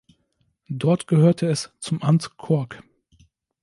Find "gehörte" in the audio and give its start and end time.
1.05-1.45